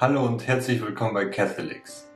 Hallo 0.00 0.24
und 0.24 0.48
herzlich 0.48 0.80
willkommen 0.80 1.12
bei 1.12 1.26
Catholics. 1.26 2.10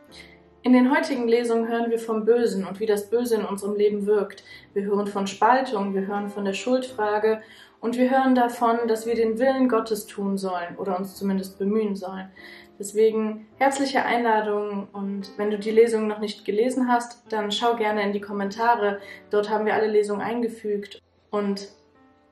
In 0.63 0.73
den 0.73 0.91
heutigen 0.91 1.29
Lesungen 1.29 1.69
hören 1.69 1.91
wir 1.91 1.99
vom 1.99 2.25
Bösen 2.25 2.67
und 2.67 2.81
wie 2.81 2.87
das 2.87 3.11
Böse 3.11 3.35
in 3.35 3.45
unserem 3.45 3.77
Leben 3.77 4.07
wirkt. 4.07 4.43
Wir 4.73 4.85
hören 4.85 5.07
von 5.07 5.27
Spaltung, 5.27 5.95
wir 5.95 6.07
hören 6.07 6.31
von 6.31 6.47
der 6.47 6.55
Schuldfrage 6.55 7.43
und 7.83 7.99
wir 7.99 8.11
hören 8.11 8.35
davon, 8.35 8.89
dass 8.89 9.05
wir 9.05 9.15
den 9.15 9.39
Willen 9.39 9.69
Gottes 9.69 10.07
tun 10.07 10.39
sollen 10.39 10.79
oder 10.79 10.99
uns 10.99 11.15
zumindest 11.15 11.59
bemühen 11.59 11.95
sollen. 11.95 12.31
Deswegen 12.79 13.49
herzliche 13.59 14.03
Einladung 14.03 14.89
und 14.95 15.37
wenn 15.37 15.51
du 15.51 15.59
die 15.59 15.71
Lesung 15.71 16.07
noch 16.07 16.21
nicht 16.21 16.47
gelesen 16.47 16.89
hast, 16.89 17.31
dann 17.31 17.53
schau 17.53 17.77
gerne 17.77 18.03
in 18.03 18.15
die 18.15 18.23
Kommentare. 18.23 18.99
Dort 19.29 19.51
haben 19.51 19.67
wir 19.67 19.75
alle 19.75 19.89
Lesungen 19.89 20.23
eingefügt 20.23 21.03
und 21.31 21.69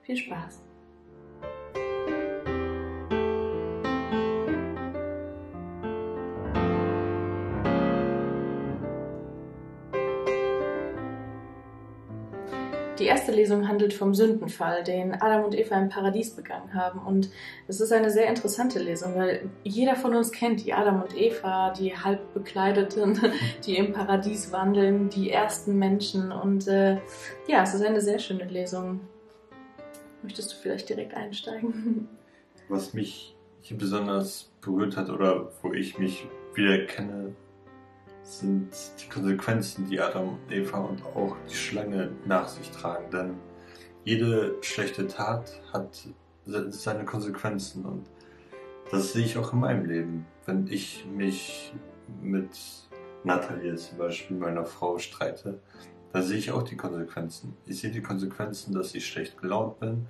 viel 0.00 0.16
Spaß. 0.16 0.62
Die 13.02 13.08
erste 13.08 13.32
Lesung 13.32 13.66
handelt 13.66 13.92
vom 13.92 14.14
Sündenfall, 14.14 14.84
den 14.84 15.20
Adam 15.20 15.44
und 15.44 15.58
Eva 15.58 15.76
im 15.76 15.88
Paradies 15.88 16.36
begangen 16.36 16.72
haben. 16.72 17.00
Und 17.00 17.30
es 17.66 17.80
ist 17.80 17.90
eine 17.90 18.12
sehr 18.12 18.28
interessante 18.28 18.78
Lesung, 18.78 19.16
weil 19.16 19.50
jeder 19.64 19.96
von 19.96 20.14
uns 20.14 20.30
kennt 20.30 20.64
die 20.64 20.72
Adam 20.72 21.02
und 21.02 21.16
Eva, 21.16 21.72
die 21.72 21.96
halbbekleideten, 21.96 23.18
die 23.66 23.76
im 23.76 23.92
Paradies 23.92 24.52
wandeln, 24.52 25.08
die 25.08 25.32
ersten 25.32 25.80
Menschen. 25.80 26.30
Und 26.30 26.68
äh, 26.68 26.98
ja, 27.48 27.64
es 27.64 27.74
ist 27.74 27.84
eine 27.84 28.00
sehr 28.00 28.20
schöne 28.20 28.44
Lesung. 28.44 29.00
Möchtest 30.22 30.52
du 30.52 30.56
vielleicht 30.62 30.88
direkt 30.88 31.14
einsteigen? 31.14 32.06
Was 32.68 32.94
mich 32.94 33.34
hier 33.62 33.78
besonders 33.78 34.52
berührt 34.60 34.96
hat 34.96 35.10
oder 35.10 35.50
wo 35.60 35.72
ich 35.72 35.98
mich 35.98 36.28
wieder 36.54 36.86
kenne, 36.86 37.34
sind 38.22 38.70
die 39.00 39.08
Konsequenzen, 39.08 39.88
die 39.88 40.00
Adam 40.00 40.30
und 40.30 40.52
Eva 40.52 40.78
und 40.78 41.04
auch 41.04 41.36
die 41.50 41.54
Schlange 41.54 42.10
nach 42.24 42.48
sich 42.48 42.70
tragen. 42.70 43.10
Denn 43.10 43.34
jede 44.04 44.56
schlechte 44.62 45.06
Tat 45.06 45.60
hat 45.72 46.08
seine 46.44 47.04
Konsequenzen 47.04 47.84
und 47.84 48.06
das 48.90 49.12
sehe 49.12 49.24
ich 49.24 49.38
auch 49.38 49.52
in 49.52 49.60
meinem 49.60 49.86
Leben. 49.86 50.26
Wenn 50.44 50.66
ich 50.66 51.06
mich 51.06 51.72
mit 52.20 52.50
Natalie 53.24 53.76
zum 53.76 53.98
Beispiel, 53.98 54.36
meiner 54.36 54.64
Frau, 54.64 54.98
streite, 54.98 55.60
da 56.12 56.20
sehe 56.20 56.38
ich 56.38 56.50
auch 56.50 56.62
die 56.62 56.76
Konsequenzen. 56.76 57.56
Ich 57.66 57.80
sehe 57.80 57.90
die 57.90 58.02
Konsequenzen, 58.02 58.74
dass 58.74 58.94
ich 58.94 59.06
schlecht 59.06 59.40
gelaunt 59.40 59.80
bin, 59.80 60.06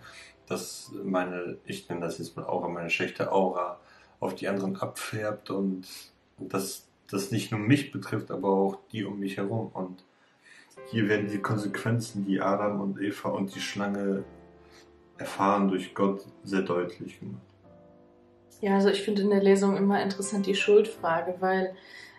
dass 0.47 0.91
meine, 1.05 1.59
ich 1.65 1.89
nenne 1.89 2.01
das 2.01 2.19
jetzt 2.19 2.37
mal 2.37 2.45
Aura, 2.45 2.69
meine 2.69 2.91
schlechte 2.91 3.31
Aura 3.31 3.79
auf 4.19 4.35
die 4.35 4.49
anderen 4.49 4.77
abfärbt 4.77 5.51
und 5.51 5.87
dass 6.39 6.89
das 7.13 7.31
nicht 7.31 7.51
nur 7.51 7.61
mich 7.61 7.93
betrifft, 7.93 8.31
aber 8.31 8.49
auch 8.49 8.79
die 8.91 9.05
um 9.05 9.19
mich 9.19 9.37
herum. 9.37 9.71
Und 9.73 10.05
hier 10.91 11.09
werden 11.09 11.29
die 11.31 11.39
Konsequenzen, 11.39 12.25
die 12.25 12.41
Adam 12.41 12.81
und 12.81 13.01
Eva 13.01 13.31
und 13.31 13.55
die 13.55 13.61
Schlange 13.61 14.25
erfahren 15.19 15.69
durch 15.69 15.95
Gott, 15.95 16.25
sehr 16.43 16.63
deutlich 16.63 17.21
gemacht. 17.21 17.43
Ja, 18.61 18.77
also 18.77 18.89
ich 18.89 19.03
finde 19.03 19.23
in 19.23 19.31
der 19.31 19.43
Lesung 19.43 19.77
immer 19.77 20.03
interessant 20.03 20.47
die 20.47 20.55
Schuldfrage, 20.55 21.37
weil 21.41 21.75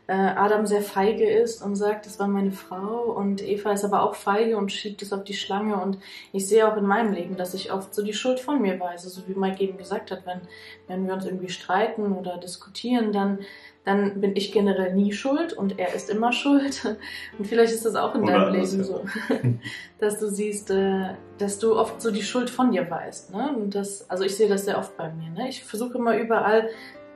äh, 0.08 0.14
Adam 0.14 0.66
sehr 0.66 0.82
feige 0.82 1.30
ist 1.30 1.62
und 1.62 1.76
sagt, 1.76 2.06
das 2.06 2.20
war 2.20 2.28
meine 2.28 2.52
Frau 2.52 3.04
und 3.04 3.42
Eva 3.42 3.72
ist 3.72 3.86
aber 3.86 4.04
auch 4.04 4.16
feige 4.16 4.58
und 4.58 4.72
schiebt 4.72 5.02
es 5.02 5.14
auf 5.14 5.24
die 5.24 5.34
Schlange 5.34 5.82
und 5.82 5.98
ich 6.34 6.48
sehe 6.48 6.70
auch 6.70 6.76
in 6.76 6.86
meinem 6.86 7.14
Leben, 7.14 7.38
dass 7.38 7.54
ich 7.54 7.72
oft 7.72 7.96
so 7.96 8.04
die 8.04 8.14
Schuld 8.14 8.42
von 8.42 8.62
mir 8.62 8.78
weise, 8.80 9.10
so 9.10 9.22
wie 9.28 9.40
Mike 9.40 9.64
eben 9.64 9.78
gesagt 9.78 10.12
hat, 10.12 10.26
wenn, 10.26 10.42
wenn 10.88 11.08
wir 11.08 11.14
uns 11.14 11.26
irgendwie 11.26 11.50
streiten 11.50 12.12
oder 12.12 12.38
diskutieren, 12.38 13.14
dann 13.14 13.40
dann 13.86 14.22
bin 14.22 14.36
ich 14.36 14.52
generell 14.52 14.94
nie 14.94 15.12
schuld 15.12 15.54
und 15.54 15.80
er 15.80 15.94
ist 15.94 16.10
immer 16.10 16.32
schuld. 16.34 16.98
Und 17.38 17.46
vielleicht 17.46 17.74
ist 17.74 17.86
das 17.86 17.96
auch 17.96 18.16
in 18.16 18.26
deinem 18.26 18.54
Leben 18.54 18.84
so, 18.84 19.06
dass 20.00 20.20
du 20.20 20.30
siehst, 20.30 20.72
äh, 20.72 21.16
dass 21.38 21.60
du 21.60 21.78
oft 21.78 22.02
so 22.02 22.12
die 22.12 22.24
Schuld 22.24 22.50
von 22.50 22.72
dir 22.72 22.90
weißt. 22.90 23.34
Ne? 23.34 23.56
Und 23.56 23.76
das, 23.76 24.10
also 24.10 24.24
ich 24.24 24.36
sehe 24.36 24.48
das 24.50 24.66
sehr 24.66 24.78
oft 24.78 24.96
bei 24.98 25.12
mir. 25.12 25.30
Ne? 25.32 25.50
Ich 25.50 25.64
versuche 25.64 25.98
immer 25.98 26.18
überall 26.18 26.70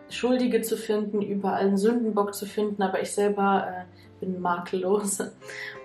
Schuldige 0.10 0.62
zu 0.62 0.78
finden, 0.78 1.22
überall 1.22 1.68
einen 1.68 1.78
Sündenbock 1.78 2.34
zu 2.34 2.46
finden, 2.46 2.82
aber 2.82 3.02
ich 3.02 3.12
selber 3.12 3.68
äh, 3.68 4.20
bin 4.20 4.42
makellos. 4.42 5.20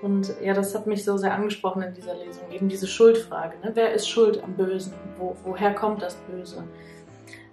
Und 0.03 0.33
ja, 0.43 0.55
das 0.55 0.75
hat 0.75 0.87
mich 0.87 1.05
so 1.05 1.17
sehr 1.17 1.35
angesprochen 1.35 1.83
in 1.83 1.95
dieser 1.95 2.15
Lesung, 2.15 2.51
eben 2.51 2.69
diese 2.69 2.87
Schuldfrage. 2.87 3.55
Ne? 3.63 3.73
Wer 3.75 3.93
ist 3.93 4.09
schuld 4.09 4.43
am 4.43 4.55
Bösen? 4.55 4.95
Wo, 5.19 5.37
woher 5.45 5.75
kommt 5.75 6.03
das 6.03 6.15
Böse? 6.15 6.65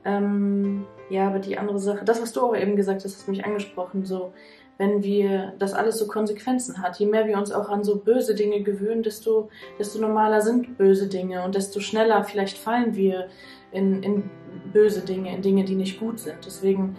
Ähm, 0.05 0.85
ja, 1.09 1.27
aber 1.27 1.39
die 1.39 1.57
andere 1.57 1.79
Sache, 1.79 2.05
das, 2.05 2.21
was 2.21 2.31
du 2.31 2.41
auch 2.41 2.55
eben 2.55 2.75
gesagt 2.75 3.03
hast, 3.03 3.19
hat 3.19 3.27
mich 3.27 3.45
angesprochen, 3.45 4.05
so, 4.05 4.31
wenn 4.77 5.03
wir 5.03 5.53
das 5.59 5.73
alles 5.73 5.99
so 5.99 6.07
Konsequenzen 6.07 6.81
hat, 6.81 6.99
je 6.99 7.05
mehr 7.05 7.27
wir 7.27 7.37
uns 7.37 7.51
auch 7.51 7.69
an 7.69 7.83
so 7.83 7.97
böse 7.97 8.33
Dinge 8.33 8.63
gewöhnen, 8.63 9.03
desto, 9.03 9.49
desto 9.77 9.99
normaler 9.99 10.41
sind 10.41 10.77
böse 10.77 11.07
Dinge 11.07 11.43
und 11.43 11.53
desto 11.53 11.81
schneller 11.81 12.23
vielleicht 12.23 12.57
fallen 12.57 12.95
wir 12.95 13.27
in, 13.71 14.01
in 14.03 14.29
böse 14.71 15.01
Dinge, 15.01 15.35
in 15.35 15.41
Dinge, 15.41 15.65
die 15.65 15.75
nicht 15.75 15.99
gut 15.99 16.19
sind. 16.19 16.37
Deswegen 16.45 16.95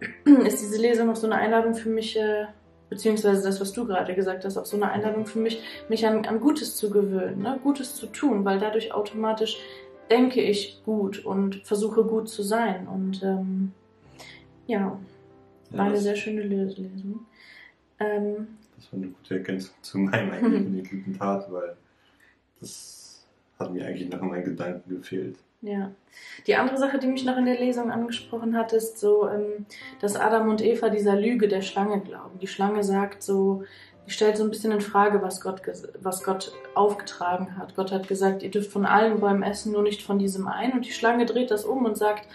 ist 0.44 0.60
diese 0.60 0.80
Lesung 0.80 1.10
auch 1.10 1.16
so 1.16 1.26
eine 1.26 1.36
Einladung 1.36 1.74
für 1.74 1.88
mich, 1.88 2.18
äh, 2.18 2.46
beziehungsweise 2.88 3.44
das, 3.44 3.60
was 3.60 3.72
du 3.72 3.86
gerade 3.86 4.14
gesagt 4.14 4.44
hast, 4.44 4.58
auch 4.58 4.66
so 4.66 4.76
eine 4.76 4.90
Einladung 4.90 5.24
für 5.24 5.38
mich, 5.38 5.62
mich 5.88 6.04
an, 6.06 6.26
an 6.26 6.40
Gutes 6.40 6.76
zu 6.76 6.90
gewöhnen, 6.90 7.42
ne? 7.42 7.60
Gutes 7.62 7.94
zu 7.94 8.06
tun, 8.06 8.44
weil 8.44 8.58
dadurch 8.58 8.92
automatisch 8.92 9.58
denke 10.10 10.40
ich 10.42 10.82
gut 10.84 11.24
und 11.24 11.56
versuche 11.66 12.04
gut 12.04 12.28
zu 12.28 12.42
sein. 12.42 12.86
Und 12.88 13.22
ähm, 13.22 13.72
ja, 14.66 14.98
war 15.70 15.84
ja, 15.84 15.90
eine 15.90 16.00
sehr 16.00 16.16
schöne 16.16 16.42
Lesung. 16.42 17.26
Ähm, 17.98 18.48
das 18.76 18.92
war 18.92 18.98
eine 18.98 19.08
gute 19.08 19.34
Ergänzung 19.34 19.74
zu 19.82 19.98
meinem 19.98 20.30
eigentlichen 20.30 21.04
guten 21.04 21.18
Tat, 21.18 21.50
weil 21.52 21.76
das 22.60 23.26
hat 23.58 23.72
mir 23.72 23.86
eigentlich 23.86 24.10
noch 24.10 24.22
in 24.22 24.28
meinen 24.28 24.44
Gedanken 24.44 24.90
gefehlt. 24.90 25.36
Ja. 25.62 25.92
Die 26.46 26.56
andere 26.56 26.78
Sache, 26.78 26.98
die 26.98 27.06
mich 27.06 27.26
noch 27.26 27.36
in 27.36 27.44
der 27.44 27.58
Lesung 27.58 27.90
angesprochen 27.90 28.56
hat, 28.56 28.72
ist 28.72 28.98
so, 28.98 29.28
ähm, 29.28 29.66
dass 30.00 30.16
Adam 30.16 30.48
und 30.48 30.62
Eva 30.62 30.88
dieser 30.88 31.16
Lüge 31.16 31.48
der 31.48 31.60
Schlange 31.60 32.00
glauben. 32.00 32.38
Die 32.38 32.46
Schlange 32.46 32.82
sagt 32.82 33.22
so, 33.22 33.64
stellt 34.10 34.36
so 34.36 34.44
ein 34.44 34.50
bisschen 34.50 34.72
in 34.72 34.80
Frage, 34.80 35.22
was 35.22 35.40
Gott, 35.40 35.62
was 36.00 36.22
Gott 36.22 36.52
aufgetragen 36.74 37.56
hat. 37.56 37.76
Gott 37.76 37.92
hat 37.92 38.08
gesagt, 38.08 38.42
ihr 38.42 38.50
dürft 38.50 38.72
von 38.72 38.86
allen 38.86 39.20
Bäumen 39.20 39.42
essen, 39.42 39.72
nur 39.72 39.82
nicht 39.82 40.02
von 40.02 40.18
diesem 40.18 40.48
einen. 40.48 40.74
Und 40.74 40.86
die 40.86 40.92
Schlange 40.92 41.26
dreht 41.26 41.50
das 41.50 41.64
um 41.64 41.84
und 41.84 41.96
sagt, 41.96 42.26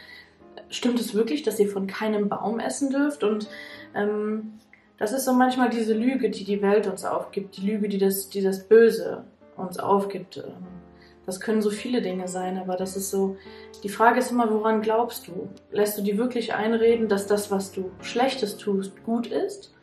stimmt 0.70 1.00
es 1.00 1.14
wirklich, 1.14 1.44
dass 1.44 1.60
ihr 1.60 1.70
von 1.70 1.88
keinem 1.88 2.30
Baum 2.30 2.60
essen 2.60 2.92
dürft? 2.92 3.24
Und 3.24 3.50
ähm, 3.94 4.54
das 4.98 5.12
ist 5.12 5.26
so 5.26 5.34
manchmal 5.34 5.70
diese 5.70 5.94
Lüge, 5.94 6.30
die 6.30 6.46
die 6.46 6.62
Welt 6.62 6.88
uns 6.88 7.04
aufgibt, 7.04 7.58
die 7.58 7.68
Lüge, 7.68 7.90
die 7.90 7.98
das, 7.98 8.30
die 8.30 8.42
das 8.42 8.68
Böse 8.68 9.26
uns 9.58 9.78
aufgibt. 9.78 10.38
Ähm, 10.38 10.66
das 11.26 11.42
können 11.42 11.62
so 11.62 11.72
viele 11.72 12.02
Dinge 12.02 12.28
sein, 12.28 12.58
aber 12.58 12.78
das 12.78 12.96
ist 12.96 13.10
so, 13.10 13.36
die 13.84 13.90
Frage 13.90 14.20
ist 14.20 14.32
immer, 14.32 14.52
woran 14.52 14.82
glaubst 14.82 15.28
du? 15.28 15.50
Lässt 15.72 15.98
du 15.98 16.04
dir 16.04 16.18
wirklich 16.18 16.54
einreden, 16.54 17.10
dass 17.10 17.26
das, 17.28 17.52
was 17.52 17.72
du 17.72 17.92
Schlechtes 18.02 18.58
tust, 18.58 19.04
gut 19.04 19.28
ist? 19.28 19.75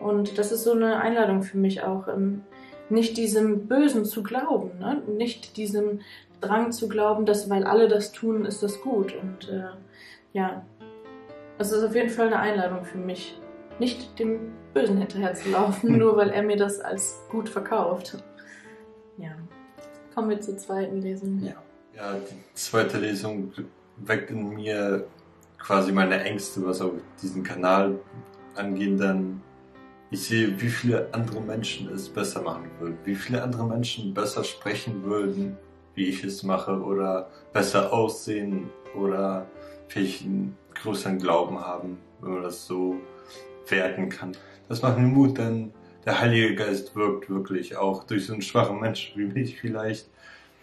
Und 0.00 0.38
das 0.38 0.52
ist 0.52 0.64
so 0.64 0.72
eine 0.72 1.00
Einladung 1.00 1.42
für 1.42 1.58
mich 1.58 1.82
auch, 1.82 2.08
ähm, 2.08 2.42
nicht 2.88 3.16
diesem 3.16 3.66
Bösen 3.66 4.04
zu 4.04 4.22
glauben, 4.22 4.78
ne? 4.78 5.02
nicht 5.06 5.56
diesem 5.56 6.00
Drang 6.40 6.72
zu 6.72 6.88
glauben, 6.88 7.26
dass 7.26 7.48
weil 7.48 7.64
alle 7.64 7.88
das 7.88 8.12
tun, 8.12 8.44
ist 8.44 8.62
das 8.62 8.80
gut. 8.80 9.14
Und 9.14 9.48
äh, 9.48 9.68
ja, 10.32 10.64
es 11.58 11.70
ist 11.70 11.84
auf 11.84 11.94
jeden 11.94 12.10
Fall 12.10 12.26
eine 12.28 12.38
Einladung 12.38 12.84
für 12.84 12.98
mich, 12.98 13.38
nicht 13.78 14.18
dem 14.18 14.52
Bösen 14.74 14.98
hinterher 14.98 15.34
zu 15.34 15.50
laufen, 15.50 15.98
nur 15.98 16.16
weil 16.16 16.30
er 16.30 16.42
mir 16.42 16.56
das 16.56 16.80
als 16.80 17.20
gut 17.30 17.48
verkauft. 17.48 18.16
Ja. 19.18 19.30
Kommen 20.14 20.30
wir 20.30 20.40
zur 20.40 20.56
zweiten 20.58 21.00
Lesung. 21.00 21.40
Ja, 21.42 21.54
ja 21.94 22.14
die 22.14 22.54
zweite 22.54 22.98
Lesung 22.98 23.52
weckt 23.98 24.30
in 24.30 24.50
mir 24.50 25.06
quasi 25.58 25.92
meine 25.92 26.22
Ängste, 26.24 26.64
was 26.66 26.80
auch 26.80 26.92
diesen 27.22 27.42
Kanal 27.42 27.98
angeht, 28.56 28.98
dann 28.98 29.42
ich 30.10 30.22
sehe, 30.22 30.60
wie 30.60 30.68
viele 30.68 31.12
andere 31.14 31.40
Menschen 31.40 31.88
es 31.88 32.08
besser 32.08 32.42
machen 32.42 32.68
würden, 32.80 32.98
wie 33.04 33.14
viele 33.14 33.42
andere 33.42 33.64
Menschen 33.64 34.12
besser 34.12 34.42
sprechen 34.42 35.04
würden, 35.04 35.56
wie 35.94 36.06
ich 36.06 36.24
es 36.24 36.42
mache, 36.42 36.80
oder 36.80 37.30
besser 37.52 37.92
aussehen 37.92 38.70
oder 38.96 39.46
vielleicht 39.88 40.22
einen 40.22 40.56
größeren 40.74 41.18
Glauben 41.18 41.60
haben, 41.60 41.98
wenn 42.20 42.34
man 42.34 42.42
das 42.42 42.66
so 42.66 42.96
werten 43.68 44.08
kann. 44.08 44.36
Das 44.68 44.82
macht 44.82 44.98
mir 44.98 45.06
Mut, 45.06 45.38
denn 45.38 45.72
der 46.04 46.20
Heilige 46.20 46.56
Geist 46.56 46.96
wirkt 46.96 47.30
wirklich 47.30 47.76
auch 47.76 48.04
durch 48.04 48.26
so 48.26 48.32
einen 48.32 48.42
schwachen 48.42 48.80
Menschen 48.80 49.20
wie 49.20 49.26
mich 49.26 49.60
vielleicht, 49.60 50.08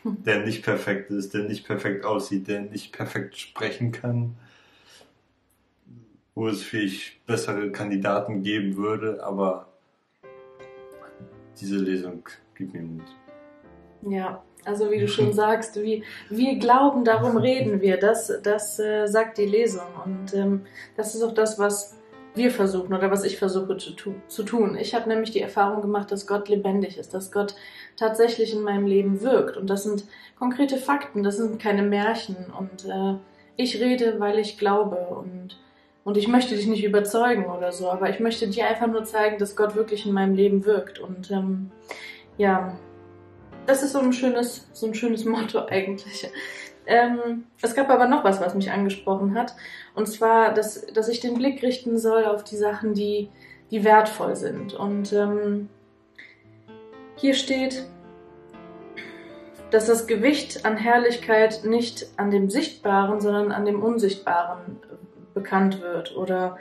der 0.04 0.46
nicht 0.46 0.64
perfekt 0.64 1.10
ist, 1.10 1.34
der 1.34 1.44
nicht 1.44 1.66
perfekt 1.66 2.04
aussieht, 2.04 2.48
der 2.48 2.62
nicht 2.62 2.92
perfekt 2.92 3.38
sprechen 3.38 3.92
kann 3.92 4.36
wo 6.38 6.48
es 6.48 6.62
vielleicht 6.62 7.26
bessere 7.26 7.72
Kandidaten 7.72 8.44
geben 8.44 8.78
würde, 8.78 9.24
aber 9.24 9.70
diese 11.60 11.78
Lesung 11.78 12.24
gibt 12.54 12.76
mir 12.76 12.84
Mut. 12.84 13.02
Ja, 14.04 14.44
also 14.64 14.92
wie 14.92 15.00
du 15.00 15.08
schon 15.08 15.34
sagst, 15.34 15.82
wie 15.82 16.04
wir 16.30 16.60
glauben, 16.60 17.04
darum 17.04 17.38
reden 17.50 17.82
wir. 17.82 17.98
Das, 17.98 18.32
das 18.44 18.78
äh, 18.78 19.08
sagt 19.08 19.40
die 19.40 19.48
Lesung. 19.48 19.88
Und 20.06 20.36
ähm, 20.36 20.68
das 20.96 21.16
ist 21.16 21.24
auch 21.24 21.34
das, 21.34 21.58
was 21.58 21.98
wir 22.36 22.52
versuchen 22.52 22.94
oder 22.94 23.10
was 23.10 23.24
ich 23.24 23.38
versuche 23.38 23.78
zu, 23.78 23.96
zu 24.28 24.44
tun. 24.44 24.78
Ich 24.80 24.94
habe 24.94 25.10
nämlich 25.10 25.32
die 25.32 25.42
Erfahrung 25.42 25.82
gemacht, 25.82 26.12
dass 26.12 26.28
Gott 26.28 26.50
lebendig 26.50 27.00
ist, 27.00 27.16
dass 27.16 27.32
Gott 27.32 27.56
tatsächlich 27.96 28.54
in 28.54 28.62
meinem 28.62 28.86
Leben 28.86 29.22
wirkt. 29.22 29.58
Und 29.58 29.72
das 29.72 29.82
sind 29.82 30.04
konkrete 30.38 30.78
Fakten, 30.78 31.24
das 31.24 31.38
sind 31.38 31.60
keine 31.60 31.82
Märchen. 31.82 32.36
Und 32.56 32.86
äh, 32.86 33.16
ich 33.56 33.82
rede, 33.82 34.20
weil 34.20 34.38
ich 34.38 34.60
glaube. 34.60 34.98
Und, 34.98 35.58
und 36.08 36.16
ich 36.16 36.30
möchte 36.30 36.56
dich 36.56 36.68
nicht 36.68 36.86
überzeugen 36.86 37.48
oder 37.48 37.74
so, 37.74 37.92
aber 37.92 38.10
ich 38.10 38.22
möchte 38.22 38.48
dir 38.48 38.66
einfach 38.66 38.88
nur 38.88 39.04
zeigen, 39.04 39.40
dass 39.40 39.58
Gott 39.58 39.76
wirklich 39.76 40.06
in 40.06 40.14
meinem 40.14 40.36
Leben 40.36 40.64
wirkt. 40.64 41.00
Und 41.00 41.30
ähm, 41.32 41.70
ja, 42.38 42.78
das 43.66 43.84
ist 43.84 43.92
so 43.92 44.00
ein 44.00 44.14
schönes, 44.14 44.70
so 44.72 44.88
ein 44.88 44.94
schönes 44.94 45.26
Motto 45.26 45.66
eigentlich. 45.68 46.32
Ähm, 46.86 47.44
es 47.62 47.76
gab 47.76 47.90
aber 47.90 48.08
noch 48.08 48.24
was, 48.24 48.40
was 48.40 48.56
mich 48.56 48.72
angesprochen 48.72 49.38
hat. 49.38 49.54
Und 49.96 50.08
zwar, 50.08 50.54
dass, 50.54 50.86
dass 50.86 51.10
ich 51.10 51.20
den 51.20 51.34
Blick 51.34 51.62
richten 51.62 51.98
soll 51.98 52.24
auf 52.24 52.46
die 52.46 52.56
Sachen, 52.56 52.94
die, 52.94 53.30
die 53.70 53.84
wertvoll 53.84 54.38
sind. 54.38 54.74
Und 54.76 55.12
ähm, 55.12 55.68
hier 57.18 57.34
steht, 57.34 57.86
dass 59.72 59.88
das 59.88 60.08
Gewicht 60.08 60.66
an 60.66 60.78
Herrlichkeit 60.78 61.66
nicht 61.66 62.08
an 62.16 62.32
dem 62.32 62.50
Sichtbaren, 62.50 63.20
sondern 63.20 63.52
an 63.52 63.66
dem 63.66 63.84
Unsichtbaren 63.84 64.78
bekannt 65.38 65.82
wird. 65.82 66.16
Oder 66.16 66.58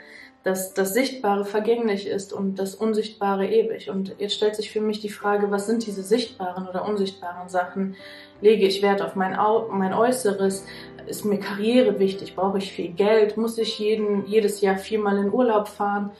dass 0.47 0.73
das 0.73 0.93
Sichtbare 0.93 1.43
vergänglich 1.43 2.07
ist 2.07 2.31
und 2.31 2.57
das 2.57 2.73
Unsichtbare 2.73 3.47
ewig. 3.47 3.89
Und 3.89 4.15
jetzt 4.17 4.35
stellt 4.35 4.55
sich 4.55 4.71
für 4.71 4.79
mich 4.79 5.01
die 5.01 5.09
Frage, 5.09 5.51
was 5.51 5.67
sind 5.67 5.85
diese 5.85 6.03
sichtbaren 6.03 6.69
oder 6.69 6.87
unsichtbaren 6.87 7.49
Sachen? 7.49 7.95
Lege 8.39 8.65
ich 8.65 8.81
Wert 8.81 9.01
auf 9.01 9.15
mein, 9.15 9.37
Au 9.37 9.67
mein 9.69 9.93
Äußeres? 9.93 10.65
Ist 11.05 11.25
mir 11.25 11.39
Karriere 11.39 11.99
wichtig? 11.99 12.35
Brauche 12.35 12.59
ich 12.59 12.71
viel 12.71 12.93
Geld? 12.93 13.35
Muss 13.35 13.57
ich 13.57 13.77
jeden, 13.77 14.25
jedes 14.25 14.61
Jahr 14.61 14.77
viermal 14.77 15.17
in 15.17 15.33
Urlaub 15.33 15.67
fahren? 15.67 16.11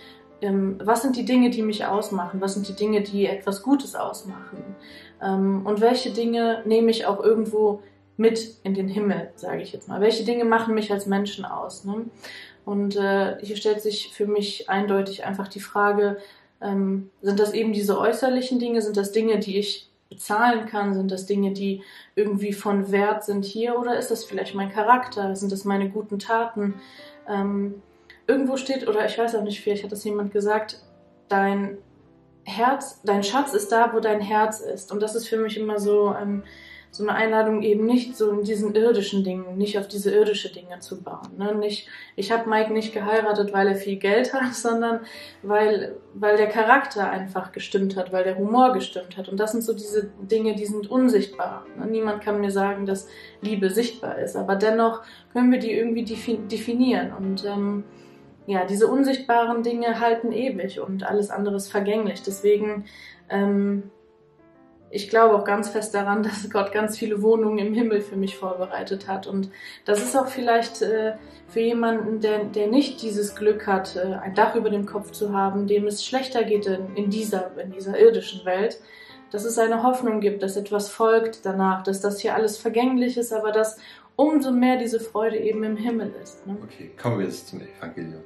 Ähm, 0.42 0.78
was 0.84 1.04
sind 1.04 1.16
die 1.16 1.26
Dinge, 1.26 1.50
die 1.50 1.62
mich 1.62 1.86
ausmachen? 1.86 2.42
Was 2.42 2.56
sind 2.56 2.68
die 2.68 2.76
Dinge, 2.76 3.02
die 3.02 3.28
etwas 3.28 3.64
Gutes 3.64 3.96
ausmachen? 3.96 4.76
Ähm, 5.24 5.66
und 5.66 5.80
welche 5.80 6.12
Dinge 6.12 6.64
nehme 6.66 6.92
ich 6.92 7.06
auch 7.06 7.24
irgendwo 7.24 7.82
mit 8.18 8.56
in 8.64 8.74
den 8.74 8.88
Himmel, 8.88 9.30
sage 9.36 9.62
ich 9.62 9.72
jetzt 9.72 9.88
mal? 9.88 10.02
Welche 10.02 10.26
Dinge 10.26 10.44
machen 10.44 10.74
mich 10.74 10.92
als 10.92 11.06
Menschen 11.06 11.46
aus? 11.46 11.86
Ne? 11.86 12.06
Und 12.66 12.96
äh, 12.98 13.38
hier 13.42 13.56
stellt 13.56 13.82
sich 13.82 14.12
für 14.14 14.26
mich 14.26 14.70
eindeutig 14.70 15.24
einfach 15.24 15.48
die 15.48 15.60
Frage, 15.60 16.18
ähm, 16.60 17.12
sind 17.22 17.40
das 17.40 17.54
eben 17.54 17.72
diese 17.72 18.00
äußerlichen 18.00 18.60
Dinge, 18.60 18.82
sind 18.82 18.98
das 18.98 19.12
Dinge, 19.12 19.40
die 19.40 19.58
ich 19.58 19.90
bezahlen 20.10 20.66
kann, 20.66 20.94
sind 20.94 21.12
das 21.12 21.26
Dinge, 21.26 21.52
die 21.52 21.84
irgendwie 22.16 22.54
von 22.54 22.92
Wert 22.92 23.24
sind 23.24 23.46
hier 23.46 23.78
oder 23.78 23.98
ist 23.98 24.10
das 24.10 24.24
vielleicht 24.24 24.56
mein 24.56 24.72
Charakter, 24.72 25.36
sind 25.36 25.52
das 25.52 25.66
meine 25.66 25.90
guten 25.90 26.18
Taten? 26.18 26.76
Ähm, 27.28 27.82
irgendwo 28.26 28.58
steht, 28.58 28.88
oder 28.88 29.06
ich 29.06 29.18
weiß 29.18 29.36
auch 29.36 29.44
nicht, 29.44 29.62
vielleicht 29.62 29.84
hat 29.84 29.92
das 29.92 30.04
jemand 30.04 30.32
gesagt, 30.32 30.82
dein 31.30 31.78
Herz, 32.46 33.02
dein 33.04 33.24
Schatz 33.24 33.54
ist 33.54 33.72
da, 33.72 33.94
wo 33.94 34.00
dein 34.00 34.22
Herz 34.22 34.62
ist. 34.62 34.92
Und 34.92 35.02
das 35.02 35.16
ist 35.16 35.28
für 35.28 35.38
mich 35.38 35.58
immer 35.58 35.80
so, 35.80 36.16
ähm, 36.20 36.44
so 36.98 37.08
eine 37.08 37.14
Einladung 37.14 37.62
eben 37.62 37.86
nicht 37.86 38.18
so 38.18 38.32
in 38.32 38.44
diesen 38.44 38.74
irdischen 38.74 39.24
Dingen, 39.24 39.56
nicht 39.56 39.78
auf 39.78 39.88
diese 39.88 40.10
irdische 40.10 40.52
Dinge 40.52 40.80
zu 40.80 41.04
bauen. 41.04 41.30
Ne? 41.38 41.54
Nicht, 41.54 41.88
ich 42.16 42.32
habe 42.32 42.50
Mike 42.50 42.74
nicht 42.74 42.92
geheiratet, 42.92 43.54
weil 43.54 43.68
er 43.68 43.76
viel 43.76 43.98
Geld 43.98 44.34
hat, 44.34 44.54
sondern 44.56 45.02
weil, 45.44 45.96
weil 46.16 46.38
der 46.38 46.48
Charakter 46.48 47.08
einfach 47.08 47.52
gestimmt 47.52 47.96
hat, 47.96 48.12
weil 48.12 48.24
der 48.24 48.40
Humor 48.40 48.74
gestimmt 48.74 49.16
hat. 49.16 49.30
Und 49.30 49.40
das 49.40 49.52
sind 49.52 49.64
so 49.64 49.74
diese 49.74 50.10
Dinge, 50.22 50.56
die 50.56 50.66
sind 50.66 50.90
unsichtbar. 50.90 51.68
Ne? 51.78 51.86
Niemand 51.86 52.24
kann 52.24 52.42
mir 52.42 52.52
sagen, 52.52 52.88
dass 52.88 53.08
Liebe 53.42 53.70
sichtbar 53.70 54.18
ist, 54.18 54.36
aber 54.36 54.56
dennoch 54.56 55.04
können 55.34 55.52
wir 55.52 55.60
die 55.60 55.72
irgendwie 55.72 56.04
definieren. 56.04 57.14
Und 57.14 57.46
ähm, 57.46 57.84
ja, 58.48 58.66
diese 58.66 58.88
unsichtbaren 58.88 59.62
Dinge 59.62 60.00
halten 60.00 60.32
ewig 60.32 60.80
und 60.80 61.04
alles 61.04 61.30
andere 61.30 61.58
ist 61.58 61.70
vergänglich. 61.70 62.24
Deswegen 62.24 62.86
ähm, 63.30 63.92
ich 64.90 65.10
glaube 65.10 65.36
auch 65.36 65.44
ganz 65.44 65.70
fest 65.70 65.94
daran, 65.94 66.24
dass 66.24 66.50
Gott 66.50 66.72
ganz 66.72 66.98
viele 66.98 67.22
Wohnungen 67.22 67.60
im 67.60 67.74
Himmel 67.74 68.02
für 68.02 68.16
mich 68.16 68.38
vorbereitet 68.38 69.08
hat. 69.08 69.28
Und 69.28 69.50
das 69.86 70.02
ist 70.02 70.16
auch 70.16 70.28
vielleicht 70.28 70.82
äh, 70.82 71.14
für 71.48 71.60
jemanden, 71.60 72.20
der, 72.20 72.46
der 72.46 72.68
nicht 72.68 73.02
dieses 73.02 73.36
Glück 73.36 73.68
hat, 73.68 73.96
äh, 73.96 74.16
ein 74.16 74.36
Dach 74.36 74.56
über 74.56 74.70
dem 74.70 74.86
Kopf 74.86 75.12
zu 75.12 75.34
haben, 75.34 75.68
dem 75.68 75.88
es 75.88 76.06
schlechter 76.06 76.44
geht 76.44 76.66
in, 76.66 76.96
in, 76.96 77.10
dieser, 77.10 77.58
in 77.58 77.72
dieser 77.72 78.00
irdischen 78.00 78.46
Welt, 78.46 78.80
dass 79.32 79.44
es 79.44 79.58
eine 79.60 79.84
Hoffnung 79.84 80.22
gibt, 80.22 80.42
dass 80.42 80.56
etwas 80.56 80.90
folgt 80.90 81.46
danach, 81.46 81.84
dass 81.84 82.00
das 82.00 82.20
hier 82.20 82.36
alles 82.36 82.58
vergänglich 82.58 83.18
ist, 83.18 83.34
aber 83.34 83.52
dass 83.52 83.78
umso 84.16 84.52
mehr 84.52 84.78
diese 84.78 85.00
Freude 85.00 85.38
eben 85.38 85.64
im 85.64 85.78
Himmel 85.78 86.14
ist. 86.22 86.46
Ne? 86.48 86.58
Okay, 86.64 86.92
kommen 87.02 87.20
wir 87.20 87.26
jetzt 87.26 87.50
zum 87.50 87.62
Evangelium. 87.62 88.24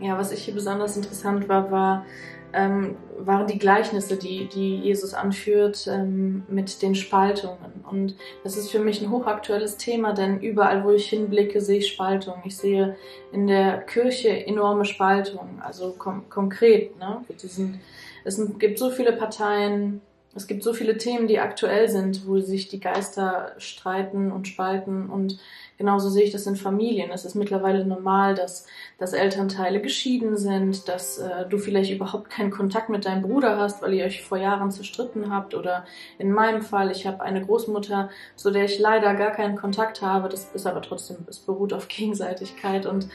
Ja, 0.00 0.18
was 0.18 0.30
ich 0.30 0.44
hier 0.44 0.52
besonders 0.52 0.96
interessant 0.96 1.48
war, 1.48 1.70
war, 1.70 2.06
ähm, 2.52 2.96
waren 3.18 3.46
die 3.46 3.58
Gleichnisse, 3.58 4.16
die, 4.16 4.48
die 4.48 4.76
Jesus 4.76 5.14
anführt 5.14 5.86
ähm, 5.86 6.44
mit 6.48 6.82
den 6.82 6.94
Spaltungen. 6.94 7.84
Und 7.90 8.16
das 8.44 8.56
ist 8.56 8.70
für 8.70 8.78
mich 8.78 9.02
ein 9.02 9.10
hochaktuelles 9.10 9.76
Thema, 9.76 10.12
denn 10.12 10.40
überall, 10.40 10.84
wo 10.84 10.90
ich 10.90 11.08
hinblicke, 11.08 11.60
sehe 11.60 11.78
ich 11.78 11.88
Spaltungen. 11.88 12.40
Ich 12.44 12.56
sehe 12.56 12.96
in 13.32 13.46
der 13.46 13.78
Kirche 13.78 14.46
enorme 14.46 14.84
Spaltungen, 14.84 15.60
also 15.60 15.92
kom 15.92 16.28
konkret. 16.28 16.98
Ne? 16.98 17.24
Diesen, 17.42 17.80
es 18.24 18.40
gibt 18.58 18.78
so 18.78 18.90
viele 18.90 19.12
Parteien, 19.12 20.00
es 20.36 20.46
gibt 20.46 20.62
so 20.62 20.72
viele 20.72 20.98
Themen, 20.98 21.26
die 21.26 21.40
aktuell 21.40 21.88
sind, 21.88 22.26
wo 22.26 22.38
sich 22.38 22.68
die 22.68 22.80
Geister 22.80 23.52
streiten 23.58 24.30
und 24.30 24.46
spalten 24.46 25.08
und 25.08 25.38
Genauso 25.78 26.08
sehe 26.08 26.24
ich 26.24 26.32
das 26.32 26.46
in 26.46 26.56
Familien. 26.56 27.10
Es 27.10 27.24
ist 27.24 27.34
mittlerweile 27.34 27.84
normal, 27.84 28.34
dass, 28.34 28.66
dass 28.98 29.12
Elternteile 29.12 29.82
geschieden 29.82 30.36
sind, 30.36 30.88
dass 30.88 31.18
äh, 31.18 31.46
du 31.46 31.58
vielleicht 31.58 31.90
überhaupt 31.90 32.30
keinen 32.30 32.50
Kontakt 32.50 32.88
mit 32.88 33.04
deinem 33.04 33.22
Bruder 33.22 33.58
hast, 33.58 33.82
weil 33.82 33.92
ihr 33.92 34.06
euch 34.06 34.22
vor 34.24 34.38
Jahren 34.38 34.70
zerstritten 34.70 35.30
habt. 35.30 35.54
Oder 35.54 35.84
in 36.18 36.32
meinem 36.32 36.62
Fall, 36.62 36.90
ich 36.90 37.06
habe 37.06 37.20
eine 37.22 37.44
Großmutter, 37.44 38.08
zu 38.36 38.50
der 38.50 38.64
ich 38.64 38.78
leider 38.78 39.14
gar 39.14 39.32
keinen 39.32 39.56
Kontakt 39.56 40.00
habe. 40.00 40.30
Das 40.30 40.50
ist 40.54 40.66
aber 40.66 40.80
trotzdem, 40.80 41.18
es 41.28 41.38
beruht 41.38 41.74
auf 41.74 41.88
Gegenseitigkeit. 41.88 42.86
Und 42.86 43.08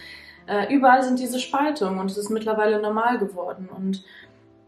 äh, 0.45 0.71
überall 0.71 1.01
sind 1.01 1.17
diese 1.17 1.39
Spaltungen 1.39 1.99
und 1.99 2.11
es 2.11 2.17
ist 2.17 2.29
mittlerweile 2.29 2.79
normal 2.79 3.17
geworden. 3.17 3.69
Und 3.75 4.03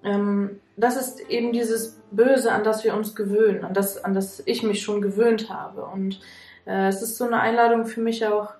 ähm, 0.03 0.59
das 0.75 0.97
ist 0.97 1.29
eben 1.29 1.53
dieses 1.53 2.01
Böse, 2.11 2.51
an 2.51 2.63
das 2.63 2.83
wir 2.83 2.95
uns 2.95 3.15
gewöhnen, 3.15 3.63
an 3.63 3.73
das, 3.73 4.03
an 4.03 4.13
das 4.13 4.41
ich 4.45 4.63
mich 4.63 4.81
schon 4.81 5.01
gewöhnt 5.01 5.49
habe. 5.49 5.85
Und 5.85 6.19
äh, 6.65 6.87
es 6.87 7.01
ist 7.01 7.17
so 7.17 7.25
eine 7.25 7.39
Einladung 7.39 7.85
für 7.85 8.01
mich 8.01 8.25
auch, 8.25 8.53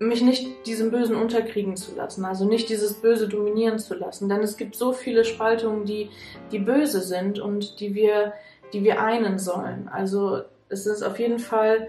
mich 0.00 0.22
nicht 0.22 0.66
diesem 0.66 0.92
Bösen 0.92 1.16
unterkriegen 1.16 1.76
zu 1.76 1.96
lassen, 1.96 2.24
also 2.24 2.44
nicht 2.44 2.68
dieses 2.68 2.94
Böse 2.94 3.26
dominieren 3.26 3.80
zu 3.80 3.94
lassen, 3.94 4.28
denn 4.28 4.42
es 4.42 4.56
gibt 4.56 4.76
so 4.76 4.92
viele 4.92 5.24
Spaltungen, 5.24 5.86
die, 5.86 6.10
die 6.52 6.60
böse 6.60 7.00
sind 7.00 7.40
und 7.40 7.80
die 7.80 7.96
wir, 7.96 8.32
die 8.72 8.84
wir 8.84 9.02
einen 9.02 9.40
sollen. 9.40 9.88
Also 9.88 10.42
es 10.68 10.86
ist 10.86 11.02
auf 11.02 11.18
jeden 11.18 11.40
Fall, 11.40 11.88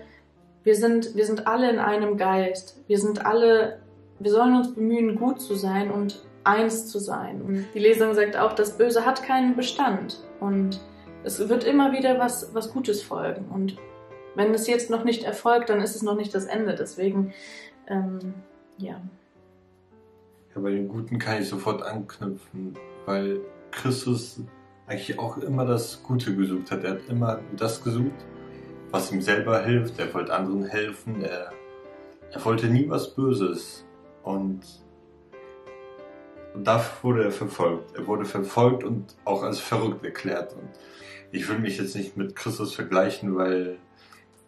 wir 0.63 0.75
sind, 0.75 1.15
wir 1.15 1.25
sind 1.25 1.47
alle 1.47 1.69
in 1.69 1.79
einem 1.79 2.17
Geist. 2.17 2.81
Wir 2.87 2.99
sind 2.99 3.25
alle, 3.25 3.79
wir 4.19 4.31
sollen 4.31 4.55
uns 4.55 4.73
bemühen, 4.73 5.15
gut 5.15 5.41
zu 5.41 5.55
sein 5.55 5.91
und 5.91 6.23
eins 6.49 6.87
zu 6.87 6.99
sein. 6.99 7.41
Und 7.41 7.65
die 7.73 7.79
Lesung 7.79 8.13
sagt 8.13 8.35
auch, 8.35 8.53
das 8.53 8.77
Böse 8.77 9.05
hat 9.05 9.23
keinen 9.23 9.55
Bestand 9.55 10.19
und 10.39 10.81
es 11.23 11.47
wird 11.47 11.63
immer 11.63 11.91
wieder 11.91 12.17
was, 12.17 12.53
was 12.53 12.71
Gutes 12.71 13.03
folgen. 13.03 13.45
Und 13.49 13.77
wenn 14.35 14.53
es 14.53 14.67
jetzt 14.67 14.89
noch 14.89 15.03
nicht 15.03 15.23
erfolgt, 15.23 15.69
dann 15.69 15.81
ist 15.81 15.95
es 15.95 16.01
noch 16.01 16.15
nicht 16.15 16.33
das 16.33 16.45
Ende. 16.45 16.75
Deswegen, 16.75 17.33
ähm, 17.87 18.33
ja. 18.77 19.01
Ja, 20.55 20.61
bei 20.61 20.71
den 20.71 20.87
Guten 20.87 21.19
kann 21.19 21.41
ich 21.41 21.49
sofort 21.49 21.83
anknüpfen, 21.83 22.73
weil 23.05 23.41
Christus 23.71 24.41
eigentlich 24.87 25.19
auch 25.19 25.37
immer 25.37 25.65
das 25.65 26.01
Gute 26.01 26.35
gesucht 26.35 26.71
hat. 26.71 26.83
Er 26.83 26.91
hat 26.91 27.01
immer 27.09 27.41
das 27.57 27.83
gesucht, 27.83 28.25
was 28.89 29.11
ihm 29.11 29.21
selber 29.21 29.63
hilft. 29.63 29.99
Er 29.99 30.11
wollte 30.13 30.33
anderen 30.33 30.63
helfen. 30.63 31.21
Er, 31.21 31.51
er 32.31 32.45
wollte 32.45 32.67
nie 32.67 32.89
was 32.89 33.13
Böses. 33.13 33.85
Und, 34.23 34.61
und 36.53 36.65
dafür 36.65 37.03
wurde 37.03 37.23
er 37.25 37.31
verfolgt. 37.31 37.95
Er 37.95 38.07
wurde 38.07 38.25
verfolgt 38.25 38.83
und 38.83 39.15
auch 39.25 39.43
als 39.43 39.59
verrückt 39.59 40.03
erklärt. 40.03 40.53
Und 40.53 40.69
ich 41.31 41.47
will 41.47 41.59
mich 41.59 41.77
jetzt 41.77 41.95
nicht 41.95 42.17
mit 42.17 42.35
Christus 42.35 42.73
vergleichen, 42.73 43.35
weil 43.35 43.77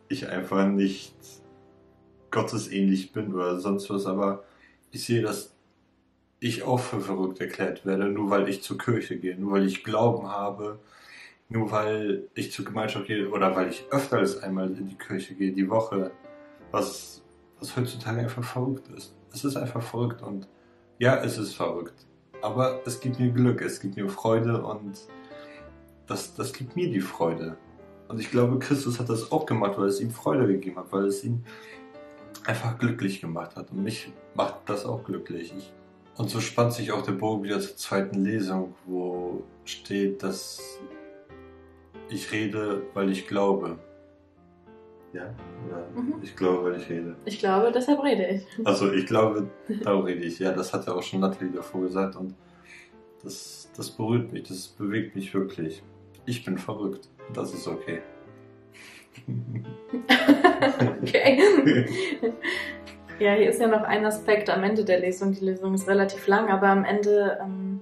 ich 0.08 0.27
einfach 0.27 0.67
nicht 0.67 1.15
gottesähnlich 2.31 3.12
bin 3.12 3.34
oder 3.34 3.60
sonst 3.60 3.89
was, 3.89 4.05
aber 4.05 4.43
ich 4.91 5.05
sehe, 5.05 5.22
dass 5.22 5.53
ich 6.39 6.63
auch 6.63 6.79
für 6.79 7.00
verrückt 7.00 7.39
erklärt 7.39 7.86
werde, 7.86 8.05
nur 8.10 8.29
weil 8.29 8.50
ich 8.50 8.63
zur 8.63 8.77
Kirche 8.77 9.17
gehe, 9.17 9.38
nur 9.38 9.51
weil 9.51 9.65
ich 9.67 9.84
Glauben 9.84 10.27
habe, 10.27 10.79
nur 11.50 11.72
weil 11.72 12.27
ich 12.34 12.51
zur 12.51 12.65
Gemeinschaft 12.65 13.08
gehe 13.08 13.29
oder 13.29 13.55
weil 13.55 13.70
ich 13.70 13.86
öfter 13.91 14.17
als 14.17 14.41
einmal 14.41 14.72
in 14.72 14.88
die 14.88 14.98
Kirche 14.98 15.36
gehe, 15.36 15.51
die 15.51 15.70
Woche, 15.70 16.12
was, 16.72 17.22
was 17.60 17.75
heutzutage 17.77 18.22
einfach 18.22 18.43
verrückt 18.43 18.88
ist. 18.96 19.13
Es 19.34 19.43
ist 19.43 19.55
einfach 19.55 19.84
verrückt 19.84 20.22
und 20.22 20.48
ja, 21.01 21.15
es 21.24 21.39
ist 21.39 21.55
verrückt. 21.55 22.05
Aber 22.43 22.79
es 22.86 23.00
gibt 23.00 23.20
mir 23.20 23.31
Glück, 23.31 23.62
es 23.62 23.79
gibt 23.79 23.96
mir 23.96 24.08
Freude 24.08 24.63
und 24.63 25.00
das, 26.05 26.36
das 26.36 26.53
gibt 26.53 26.75
mir 26.75 26.91
die 26.91 27.01
Freude. 27.01 27.58
Und 28.08 28.20
ich 28.20 28.29
glaube, 28.29 28.60
Christus 28.60 29.00
hat 29.00 29.10
das 29.10 29.31
auch 29.31 29.48
gemacht, 29.48 29.79
weil 29.79 29.88
es 29.88 30.00
ihm 30.00 30.12
Freude 30.12 30.46
gegeben 30.46 30.77
hat, 30.77 30.91
weil 30.91 31.05
es 31.05 31.24
ihn 31.24 31.43
einfach 32.46 32.77
glücklich 32.77 33.20
gemacht 33.20 33.55
hat. 33.55 33.72
Und 33.72 33.84
mich 33.84 34.13
macht 34.36 34.58
das 34.67 34.86
auch 34.86 35.03
glücklich. 35.03 35.51
Ich, 35.58 35.74
und 36.17 36.29
so 36.29 36.39
spannt 36.39 36.74
sich 36.74 36.91
auch 36.91 37.01
der 37.01 37.13
Bogen 37.13 37.46
wieder 37.46 37.60
zur 37.60 37.75
zweiten 37.77 38.24
Lesung, 38.24 38.75
wo 38.86 39.43
steht, 39.65 40.22
dass 40.22 40.62
ich 42.10 42.31
rede, 42.31 42.84
weil 42.93 43.10
ich 43.10 43.27
glaube. 43.27 43.79
Ja? 45.13 45.34
Oder 45.68 45.88
mhm. 45.94 46.15
ich 46.22 46.36
glaube, 46.36 46.63
weil 46.63 46.80
ich 46.80 46.89
rede. 46.89 47.15
Ich 47.25 47.39
glaube, 47.39 47.72
deshalb 47.74 48.03
rede 48.03 48.27
ich. 48.27 48.46
Also 48.65 48.91
ich 48.91 49.06
glaube, 49.06 49.50
darum 49.84 50.06
rede 50.06 50.24
ich. 50.24 50.39
Ja, 50.39 50.51
das 50.51 50.74
hat 50.74 50.88
ja 50.88 50.94
auch 50.94 51.03
schon 51.03 51.20
Natalie 51.20 51.51
davor 51.51 51.82
gesagt 51.82 52.15
und 52.15 52.36
das, 53.24 53.70
das 53.75 53.91
berührt 53.91 54.32
mich, 54.32 54.44
das 54.44 54.68
bewegt 54.68 55.15
mich 55.15 55.34
wirklich. 55.34 55.84
Ich 56.25 56.44
bin 56.44 56.58
verrückt. 56.58 57.10
Das 57.34 57.53
ist 57.53 57.68
okay. 57.68 58.01
okay. 61.01 61.86
ja, 63.20 63.34
hier 63.34 63.50
ist 63.50 63.60
ja 63.60 63.68
noch 63.68 63.84
ein 63.84 64.06
Aspekt 64.06 64.50
am 64.50 64.63
Ende 64.63 64.84
der 64.86 65.00
Lesung. 65.00 65.34
Die 65.34 65.46
Lesung 65.46 65.74
ist 65.74 65.88
relativ 65.88 66.27
lang, 66.27 66.50
aber 66.50 66.68
am 66.68 66.86
Ende 66.86 67.39
ähm, 67.41 67.82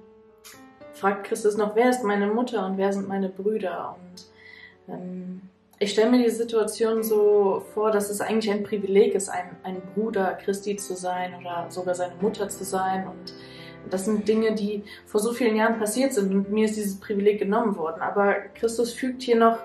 fragt 0.92 1.24
Christus 1.24 1.56
noch, 1.56 1.76
wer 1.76 1.90
ist 1.90 2.04
meine 2.04 2.26
Mutter 2.26 2.66
und 2.66 2.76
wer 2.76 2.92
sind 2.92 3.08
meine 3.08 3.28
Brüder? 3.28 3.96
Und 3.98 4.94
ähm, 4.94 5.42
ich 5.82 5.92
stelle 5.92 6.10
mir 6.10 6.22
die 6.22 6.30
Situation 6.30 7.02
so 7.02 7.64
vor, 7.72 7.90
dass 7.90 8.10
es 8.10 8.20
eigentlich 8.20 8.52
ein 8.52 8.62
Privileg 8.62 9.14
ist, 9.14 9.30
ein, 9.30 9.56
ein 9.62 9.80
Bruder 9.94 10.34
Christi 10.34 10.76
zu 10.76 10.94
sein 10.94 11.34
oder 11.40 11.66
sogar 11.70 11.94
seine 11.94 12.14
Mutter 12.20 12.50
zu 12.50 12.64
sein. 12.64 13.08
Und 13.08 13.34
das 13.88 14.04
sind 14.04 14.28
Dinge, 14.28 14.54
die 14.54 14.84
vor 15.06 15.20
so 15.20 15.32
vielen 15.32 15.56
Jahren 15.56 15.78
passiert 15.78 16.12
sind 16.12 16.34
und 16.34 16.52
mir 16.52 16.66
ist 16.66 16.76
dieses 16.76 17.00
Privileg 17.00 17.38
genommen 17.38 17.76
worden. 17.76 18.02
Aber 18.02 18.34
Christus 18.54 18.92
fügt 18.92 19.22
hier 19.22 19.36
noch 19.36 19.58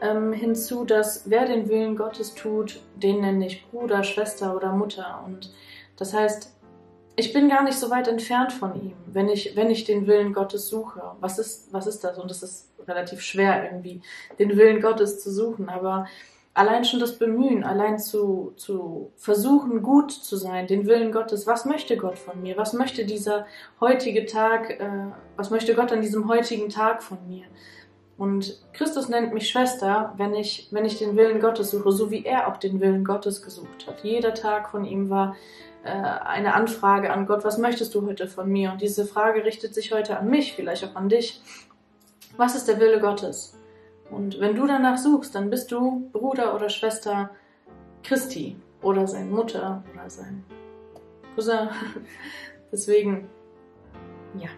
ähm, 0.00 0.32
hinzu, 0.32 0.84
dass 0.84 1.28
wer 1.28 1.46
den 1.46 1.68
Willen 1.68 1.96
Gottes 1.96 2.34
tut, 2.34 2.80
den 2.94 3.20
nenne 3.22 3.48
ich 3.48 3.68
Bruder, 3.68 4.04
Schwester 4.04 4.54
oder 4.54 4.70
Mutter. 4.70 5.24
Und 5.26 5.52
das 5.96 6.14
heißt, 6.14 6.55
ich 7.16 7.32
bin 7.32 7.48
gar 7.48 7.64
nicht 7.64 7.78
so 7.78 7.90
weit 7.90 8.08
entfernt 8.08 8.52
von 8.52 8.74
ihm, 8.80 8.92
wenn 9.06 9.28
ich, 9.28 9.56
wenn 9.56 9.70
ich 9.70 9.84
den 9.84 10.06
Willen 10.06 10.34
Gottes 10.34 10.68
suche. 10.68 11.00
Was 11.20 11.38
ist, 11.38 11.72
was 11.72 11.86
ist 11.86 12.04
das? 12.04 12.18
Und 12.18 12.30
es 12.30 12.42
ist 12.42 12.68
relativ 12.86 13.22
schwer 13.22 13.64
irgendwie, 13.64 14.02
den 14.38 14.56
Willen 14.56 14.82
Gottes 14.82 15.22
zu 15.22 15.30
suchen. 15.30 15.70
Aber 15.70 16.06
allein 16.52 16.84
schon 16.84 17.00
das 17.00 17.18
Bemühen, 17.18 17.64
allein 17.64 17.98
zu, 17.98 18.52
zu 18.56 19.12
versuchen, 19.16 19.82
gut 19.82 20.12
zu 20.12 20.36
sein, 20.36 20.66
den 20.66 20.86
Willen 20.86 21.10
Gottes, 21.10 21.46
was 21.46 21.64
möchte 21.64 21.96
Gott 21.96 22.18
von 22.18 22.42
mir? 22.42 22.58
Was 22.58 22.74
möchte 22.74 23.06
dieser 23.06 23.46
heutige 23.80 24.26
Tag, 24.26 24.70
äh, 24.70 25.06
was 25.36 25.50
möchte 25.50 25.74
Gott 25.74 25.92
an 25.92 26.02
diesem 26.02 26.28
heutigen 26.28 26.68
Tag 26.68 27.02
von 27.02 27.18
mir? 27.26 27.44
Und 28.18 28.62
Christus 28.72 29.08
nennt 29.08 29.34
mich 29.34 29.50
Schwester, 29.50 30.14
wenn 30.16 30.34
ich, 30.34 30.68
wenn 30.70 30.86
ich 30.86 30.98
den 30.98 31.16
Willen 31.16 31.40
Gottes 31.40 31.70
suche, 31.70 31.92
so 31.92 32.10
wie 32.10 32.24
er 32.24 32.48
auch 32.48 32.56
den 32.56 32.80
Willen 32.80 33.04
Gottes 33.04 33.42
gesucht 33.42 33.86
hat. 33.86 34.02
Jeder 34.02 34.32
Tag 34.32 34.70
von 34.70 34.84
ihm 34.84 35.10
war 35.10 35.36
äh, 35.84 35.90
eine 35.90 36.54
Anfrage 36.54 37.12
an 37.12 37.26
Gott, 37.26 37.44
was 37.44 37.58
möchtest 37.58 37.94
du 37.94 38.06
heute 38.06 38.26
von 38.26 38.50
mir? 38.50 38.72
Und 38.72 38.80
diese 38.80 39.04
Frage 39.04 39.44
richtet 39.44 39.74
sich 39.74 39.92
heute 39.92 40.18
an 40.18 40.30
mich, 40.30 40.54
vielleicht 40.54 40.84
auch 40.84 40.96
an 40.96 41.10
dich. 41.10 41.42
Was 42.38 42.56
ist 42.56 42.68
der 42.68 42.80
Wille 42.80 43.00
Gottes? 43.00 43.58
Und 44.10 44.40
wenn 44.40 44.54
du 44.54 44.66
danach 44.66 44.96
suchst, 44.96 45.34
dann 45.34 45.50
bist 45.50 45.70
du 45.70 46.08
Bruder 46.12 46.54
oder 46.54 46.70
Schwester 46.70 47.30
Christi 48.02 48.56
oder 48.82 49.06
seine 49.06 49.30
Mutter 49.30 49.84
oder 49.92 50.08
sein 50.08 50.44
Cousin. 51.34 51.68
Deswegen, 52.72 53.28
ja. 54.38 54.48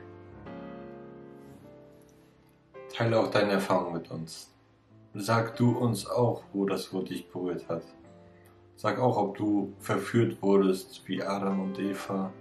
Teile 2.98 3.20
auch 3.20 3.30
deine 3.30 3.52
Erfahrung 3.52 3.92
mit 3.92 4.10
uns. 4.10 4.52
Sag 5.14 5.54
du 5.54 5.70
uns 5.70 6.04
auch, 6.10 6.42
wo 6.52 6.66
das 6.66 6.92
Wort 6.92 7.10
dich 7.10 7.30
berührt 7.30 7.68
hat. 7.68 7.84
Sag 8.74 8.98
auch, 8.98 9.16
ob 9.16 9.36
du 9.36 9.72
verführt 9.78 10.42
wurdest 10.42 11.06
wie 11.06 11.22
Adam 11.22 11.60
und 11.60 11.78
Eva 11.78 12.32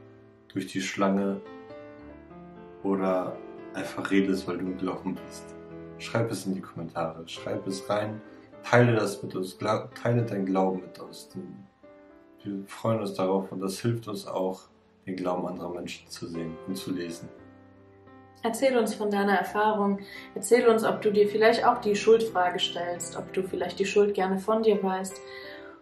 durch 0.47 0.65
die 0.65 0.81
Schlange 0.81 1.39
oder 2.81 3.37
einfach 3.75 4.09
redest, 4.09 4.47
weil 4.47 4.57
du 4.57 4.65
im 4.65 4.77
Glauben 4.79 5.13
bist. 5.27 5.43
Schreib 5.99 6.31
es 6.31 6.47
in 6.47 6.55
die 6.55 6.61
Kommentare, 6.61 7.27
schreib 7.27 7.67
es 7.67 7.87
rein, 7.87 8.19
teile 8.63 8.95
das 8.95 9.21
mit 9.21 9.35
uns, 9.35 9.59
teile 9.59 10.23
dein 10.23 10.47
Glauben 10.47 10.81
mit 10.81 10.97
uns. 10.97 11.29
Wir 12.43 12.63
freuen 12.65 13.01
uns 13.01 13.13
darauf 13.13 13.51
und 13.51 13.59
das 13.59 13.79
hilft 13.79 14.07
uns 14.07 14.25
auch, 14.25 14.61
den 15.05 15.17
Glauben 15.17 15.45
anderer 15.45 15.69
Menschen 15.69 16.09
zu 16.09 16.25
sehen 16.25 16.57
und 16.67 16.75
zu 16.75 16.91
lesen. 16.91 17.29
Erzähl 18.47 18.77
uns 18.77 18.95
von 18.95 19.11
deiner 19.11 19.37
Erfahrung. 19.37 19.99
Erzähl 20.33 20.69
uns, 20.69 20.85
ob 20.85 21.01
du 21.01 21.11
dir 21.11 21.27
vielleicht 21.27 21.65
auch 21.65 21.81
die 21.81 21.97
Schuldfrage 21.97 22.59
stellst, 22.59 23.17
ob 23.17 23.33
du 23.33 23.43
vielleicht 23.43 23.77
die 23.77 23.85
Schuld 23.85 24.13
gerne 24.13 24.39
von 24.39 24.63
dir 24.63 24.81
weißt, 24.81 25.19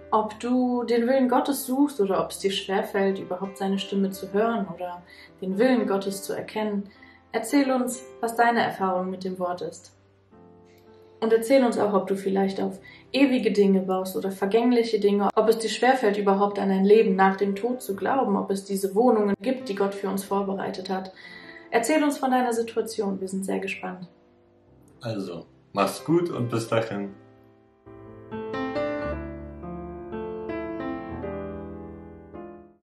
ob 0.09 0.39
du 0.39 0.83
den 0.83 1.05
Willen 1.05 1.29
Gottes 1.29 1.67
suchst 1.67 2.01
oder 2.01 2.23
ob 2.23 2.31
es 2.31 2.39
dir 2.39 2.49
schwerfällt, 2.49 3.19
überhaupt 3.19 3.59
seine 3.59 3.77
Stimme 3.77 4.09
zu 4.09 4.33
hören 4.33 4.67
oder 4.73 5.03
den 5.41 5.59
Willen 5.59 5.85
Gottes 5.85 6.23
zu 6.23 6.33
erkennen. 6.33 6.89
Erzähl 7.31 7.69
uns, 7.71 8.03
was 8.19 8.35
deine 8.35 8.61
Erfahrung 8.61 9.11
mit 9.11 9.25
dem 9.25 9.37
Wort 9.37 9.61
ist. 9.61 9.95
Und 11.21 11.31
erzähl 11.31 11.63
uns 11.63 11.77
auch, 11.77 11.93
ob 11.93 12.07
du 12.07 12.15
vielleicht 12.15 12.59
auf 12.59 12.79
ewige 13.11 13.51
Dinge 13.51 13.81
baust 13.81 14.17
oder 14.17 14.31
vergängliche 14.31 14.99
Dinge, 14.99 15.29
ob 15.35 15.49
es 15.49 15.59
dir 15.59 15.69
schwerfällt, 15.69 16.17
überhaupt 16.17 16.57
an 16.57 16.71
ein 16.71 16.83
Leben 16.83 17.15
nach 17.15 17.35
dem 17.35 17.55
Tod 17.55 17.83
zu 17.83 17.95
glauben, 17.95 18.35
ob 18.35 18.49
es 18.49 18.65
diese 18.65 18.95
Wohnungen 18.95 19.35
gibt, 19.39 19.69
die 19.69 19.75
Gott 19.75 19.93
für 19.93 20.09
uns 20.09 20.23
vorbereitet 20.23 20.89
hat. 20.89 21.11
Erzähl 21.75 22.01
uns 22.01 22.17
von 22.17 22.31
deiner 22.31 22.53
Situation, 22.53 23.19
wir 23.19 23.27
sind 23.27 23.43
sehr 23.43 23.59
gespannt. 23.59 24.07
Also, 25.01 25.45
mach's 25.73 26.05
gut 26.05 26.29
und 26.29 26.49
bis 26.49 26.69
dahin. 26.69 27.13